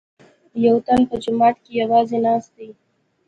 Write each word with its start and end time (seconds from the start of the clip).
یوتن 0.65 1.01
په 1.09 1.15
جومات 1.23 1.55
کې 1.63 1.71
یوازې 1.81 2.17
ناست 2.25 2.49
دی. 2.57 2.69